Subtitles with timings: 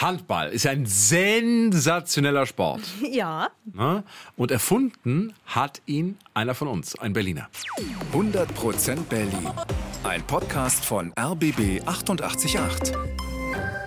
[0.00, 2.82] Handball ist ein sensationeller Sport.
[3.10, 3.48] Ja.
[3.64, 4.04] Ne?
[4.36, 7.48] Und erfunden hat ihn einer von uns, ein Berliner.
[8.12, 9.50] 100% Berlin.
[10.04, 13.17] Ein Podcast von RBB 888.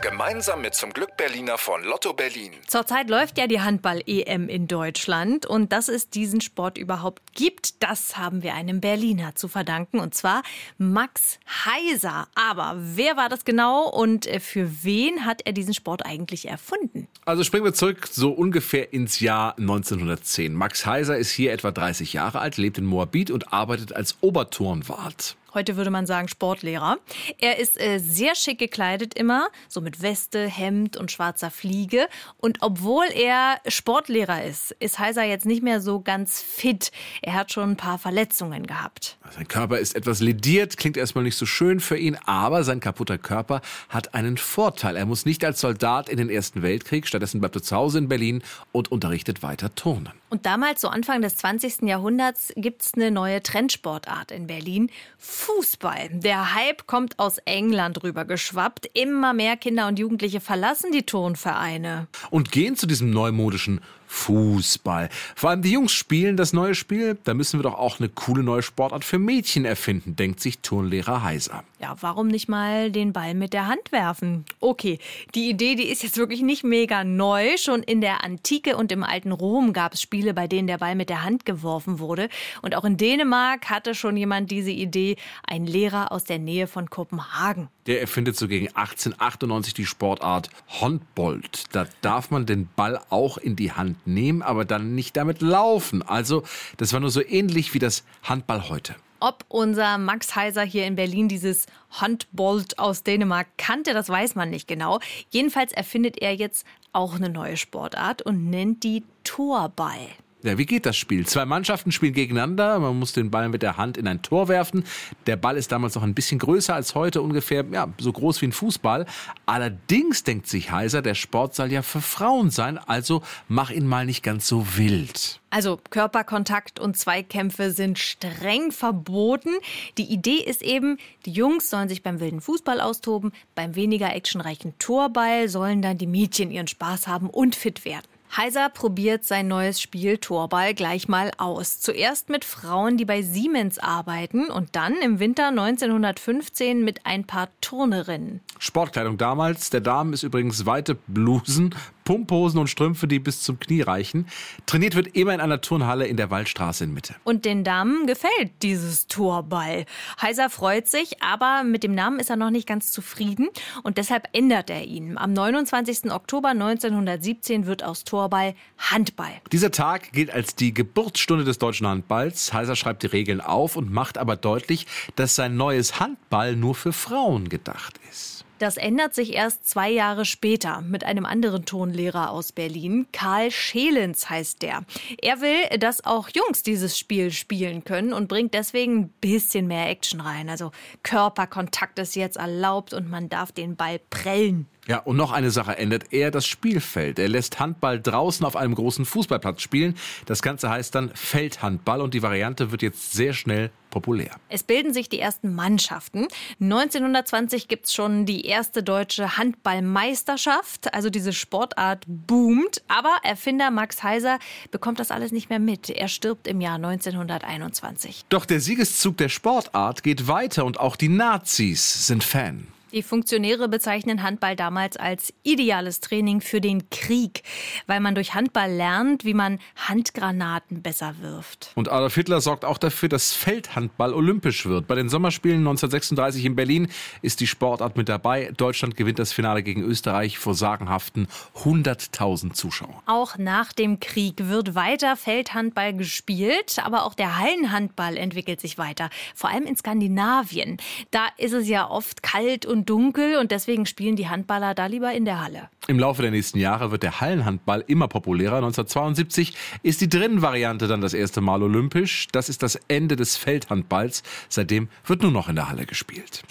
[0.00, 2.52] Gemeinsam mit zum Glück Berliner von Lotto Berlin.
[2.68, 8.16] Zurzeit läuft ja die Handball-EM in Deutschland und dass es diesen Sport überhaupt gibt, das
[8.16, 10.44] haben wir einem Berliner zu verdanken und zwar
[10.78, 12.28] Max Heiser.
[12.36, 17.08] Aber wer war das genau und äh, für wen hat er diesen Sport eigentlich erfunden?
[17.24, 20.54] Also springen wir zurück so ungefähr ins Jahr 1910.
[20.54, 25.36] Max Heiser ist hier etwa 30 Jahre alt, lebt in Moabit und arbeitet als Oberturnwart.
[25.54, 26.98] Heute würde man sagen Sportlehrer.
[27.38, 32.06] Er ist äh, sehr schick gekleidet immer, so mit Weste, Hemd und schwarzer Fliege.
[32.36, 36.92] Und obwohl er Sportlehrer ist, ist Heiser jetzt nicht mehr so ganz fit.
[37.22, 39.16] Er hat schon ein paar Verletzungen gehabt.
[39.34, 43.16] Sein Körper ist etwas lediert, klingt erstmal nicht so schön für ihn, aber sein kaputter
[43.16, 44.96] Körper hat einen Vorteil.
[44.96, 48.08] Er muss nicht als Soldat in den Ersten Weltkrieg, stattdessen bleibt er zu Hause in
[48.08, 50.12] Berlin und unterrichtet weiter Turnen.
[50.30, 51.82] Und damals, so Anfang des 20.
[51.82, 54.90] Jahrhunderts, gibt es eine neue Trendsportart in Berlin.
[55.38, 56.10] Fußball.
[56.12, 58.90] Der Hype kommt aus England rüber geschwappt.
[58.92, 62.08] Immer mehr Kinder und Jugendliche verlassen die Turnvereine.
[62.30, 65.10] Und gehen zu diesem neumodischen Fußball.
[65.36, 67.18] Vor allem die Jungs spielen das neue Spiel.
[67.24, 71.22] Da müssen wir doch auch eine coole neue Sportart für Mädchen erfinden, denkt sich Turnlehrer
[71.22, 71.62] Heiser.
[71.80, 74.44] Ja, warum nicht mal den Ball mit der Hand werfen?
[74.58, 74.98] Okay,
[75.34, 77.56] die Idee, die ist jetzt wirklich nicht mega neu.
[77.56, 80.96] Schon in der Antike und im alten Rom gab es Spiele, bei denen der Ball
[80.96, 82.28] mit der Hand geworfen wurde.
[82.62, 86.90] Und auch in Dänemark hatte schon jemand diese Idee, ein Lehrer aus der Nähe von
[86.90, 87.68] Kopenhagen.
[87.86, 90.50] Der erfindet so gegen 1898 die Sportart
[90.80, 91.64] Handbold.
[91.72, 96.02] Da darf man den Ball auch in die Hand nehmen, aber dann nicht damit laufen.
[96.02, 96.42] Also,
[96.76, 98.94] das war nur so ähnlich wie das Handball heute.
[99.20, 104.50] Ob unser Max Heiser hier in Berlin dieses Handbold aus Dänemark kannte, das weiß man
[104.50, 105.00] nicht genau.
[105.30, 110.08] Jedenfalls erfindet er jetzt auch eine neue Sportart und nennt die Torball.
[110.44, 111.26] Ja, wie geht das Spiel?
[111.26, 112.78] Zwei Mannschaften spielen gegeneinander.
[112.78, 114.84] Man muss den Ball mit der Hand in ein Tor werfen.
[115.26, 118.46] Der Ball ist damals noch ein bisschen größer als heute, ungefähr ja, so groß wie
[118.46, 119.06] ein Fußball.
[119.46, 124.06] Allerdings denkt sich Heiser, der Sport soll ja für Frauen sein, also mach ihn mal
[124.06, 125.40] nicht ganz so wild.
[125.50, 129.50] Also Körperkontakt und Zweikämpfe sind streng verboten.
[129.96, 134.74] Die Idee ist eben, die Jungs sollen sich beim wilden Fußball austoben, beim weniger actionreichen
[134.78, 138.06] Torball sollen dann die Mädchen ihren Spaß haben und fit werden.
[138.36, 141.80] Heiser probiert sein neues Spiel Torball gleich mal aus.
[141.80, 147.48] Zuerst mit Frauen, die bei Siemens arbeiten und dann im Winter 1915 mit ein paar
[147.60, 148.40] Turnerinnen.
[148.58, 149.70] Sportkleidung damals.
[149.70, 151.74] Der Damen ist übrigens weite Blusen,
[152.08, 154.26] Pumphosen und Strümpfe, die bis zum Knie reichen.
[154.64, 157.14] Trainiert wird immer in einer Turnhalle in der Waldstraße in Mitte.
[157.22, 159.84] Und den Damen gefällt dieses Torball.
[160.18, 163.48] Heiser freut sich, aber mit dem Namen ist er noch nicht ganz zufrieden
[163.82, 165.18] und deshalb ändert er ihn.
[165.18, 166.10] Am 29.
[166.10, 169.42] Oktober 1917 wird aus Torball Handball.
[169.52, 172.54] Dieser Tag gilt als die Geburtsstunde des deutschen Handballs.
[172.54, 174.86] Heiser schreibt die Regeln auf und macht aber deutlich,
[175.16, 178.46] dass sein neues Handball nur für Frauen gedacht ist.
[178.58, 183.06] Das ändert sich erst zwei Jahre später mit einem anderen Tonlehrer aus Berlin.
[183.12, 184.84] Karl Schelens heißt der.
[185.20, 189.88] Er will, dass auch Jungs dieses Spiel spielen können und bringt deswegen ein bisschen mehr
[189.88, 190.48] Action rein.
[190.48, 194.66] Also Körperkontakt ist jetzt erlaubt und man darf den Ball prellen.
[194.88, 197.18] Ja, und noch eine Sache ändert er das Spielfeld.
[197.18, 199.94] Er lässt Handball draußen auf einem großen Fußballplatz spielen.
[200.24, 204.30] Das Ganze heißt dann Feldhandball und die Variante wird jetzt sehr schnell populär.
[204.48, 206.28] Es bilden sich die ersten Mannschaften.
[206.60, 210.92] 1920 gibt es schon die erste deutsche Handballmeisterschaft.
[210.94, 212.82] Also diese Sportart boomt.
[212.88, 214.38] Aber Erfinder Max Heiser
[214.70, 215.90] bekommt das alles nicht mehr mit.
[215.90, 218.24] Er stirbt im Jahr 1921.
[218.28, 222.68] Doch der Siegeszug der Sportart geht weiter und auch die Nazis sind Fan.
[222.92, 227.42] Die Funktionäre bezeichnen Handball damals als ideales Training für den Krieg,
[227.86, 231.72] weil man durch Handball lernt, wie man Handgranaten besser wirft.
[231.74, 234.86] Und Adolf Hitler sorgt auch dafür, dass Feldhandball olympisch wird.
[234.86, 236.88] Bei den Sommerspielen 1936 in Berlin
[237.20, 238.52] ist die Sportart mit dabei.
[238.56, 242.94] Deutschland gewinnt das Finale gegen Österreich vor sagenhaften 100.000 Zuschauern.
[243.04, 249.10] Auch nach dem Krieg wird weiter Feldhandball gespielt, aber auch der Hallenhandball entwickelt sich weiter,
[249.34, 250.78] vor allem in Skandinavien.
[251.10, 254.86] Da ist es ja oft kalt und und dunkel und deswegen spielen die Handballer da
[254.86, 255.68] lieber in der Halle.
[255.88, 258.56] Im Laufe der nächsten Jahre wird der Hallenhandball immer populärer.
[258.56, 262.28] 1972 ist die Drinnenvariante dann das erste Mal olympisch.
[262.30, 264.22] Das ist das Ende des Feldhandballs.
[264.48, 266.42] Seitdem wird nur noch in der Halle gespielt.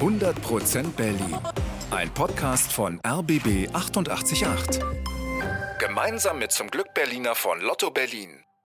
[0.00, 1.38] 100% Berlin.
[1.90, 4.80] Ein Podcast von RBB 888.
[5.78, 8.44] Gemeinsam mit zum Glück Berliner von Lotto Berlin.